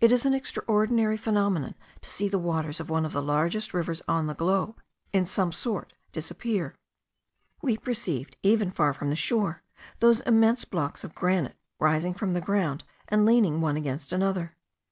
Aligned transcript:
It 0.00 0.12
is 0.12 0.24
an 0.24 0.34
extraordinary 0.34 1.16
phenomenon 1.16 1.74
to 2.02 2.10
see 2.10 2.28
the 2.28 2.38
waters 2.38 2.78
of 2.78 2.88
one 2.90 3.04
of 3.04 3.12
the 3.12 3.20
largest 3.20 3.74
rivers 3.74 4.00
on 4.06 4.28
the 4.28 4.34
globe 4.34 4.80
in 5.12 5.26
some 5.26 5.50
sort 5.50 5.92
disappear. 6.12 6.76
We 7.60 7.76
perceived, 7.76 8.36
even 8.44 8.70
far 8.70 8.92
from 8.92 9.10
the 9.10 9.16
shore, 9.16 9.64
those 9.98 10.20
immense 10.20 10.64
blocks 10.64 11.02
of 11.02 11.12
granite, 11.16 11.56
rising 11.80 12.14
from 12.14 12.34
the 12.34 12.40
ground, 12.40 12.84
and 13.08 13.26
leaning 13.26 13.60
one 13.60 13.76
against 13.76 14.12
another. 14.12 14.54